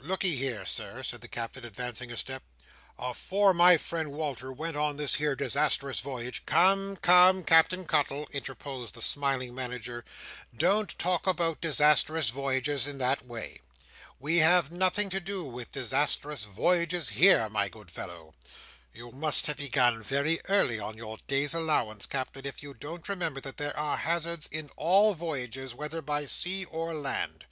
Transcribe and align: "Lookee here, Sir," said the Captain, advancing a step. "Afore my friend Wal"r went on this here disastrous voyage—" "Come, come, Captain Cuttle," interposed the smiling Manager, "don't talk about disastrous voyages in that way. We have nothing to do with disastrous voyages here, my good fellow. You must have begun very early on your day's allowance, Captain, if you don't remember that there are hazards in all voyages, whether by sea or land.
"Lookee 0.00 0.34
here, 0.34 0.66
Sir," 0.66 1.04
said 1.04 1.20
the 1.20 1.28
Captain, 1.28 1.64
advancing 1.64 2.10
a 2.10 2.16
step. 2.16 2.42
"Afore 2.98 3.54
my 3.54 3.76
friend 3.76 4.10
Wal"r 4.10 4.52
went 4.52 4.76
on 4.76 4.96
this 4.96 5.14
here 5.14 5.36
disastrous 5.36 6.00
voyage—" 6.00 6.44
"Come, 6.44 6.96
come, 6.96 7.44
Captain 7.44 7.86
Cuttle," 7.86 8.26
interposed 8.32 8.94
the 8.94 9.00
smiling 9.00 9.54
Manager, 9.54 10.04
"don't 10.52 10.98
talk 10.98 11.24
about 11.28 11.60
disastrous 11.60 12.30
voyages 12.30 12.88
in 12.88 12.98
that 12.98 13.24
way. 13.24 13.60
We 14.18 14.38
have 14.38 14.72
nothing 14.72 15.08
to 15.10 15.20
do 15.20 15.44
with 15.44 15.70
disastrous 15.70 16.42
voyages 16.42 17.10
here, 17.10 17.48
my 17.48 17.68
good 17.68 17.88
fellow. 17.92 18.34
You 18.92 19.12
must 19.12 19.46
have 19.46 19.58
begun 19.58 20.02
very 20.02 20.40
early 20.48 20.80
on 20.80 20.96
your 20.96 21.18
day's 21.28 21.54
allowance, 21.54 22.06
Captain, 22.06 22.44
if 22.44 22.60
you 22.60 22.74
don't 22.74 23.08
remember 23.08 23.40
that 23.40 23.56
there 23.56 23.76
are 23.78 23.98
hazards 23.98 24.48
in 24.50 24.68
all 24.74 25.14
voyages, 25.14 25.76
whether 25.76 26.02
by 26.02 26.24
sea 26.26 26.64
or 26.64 26.92
land. 26.92 27.44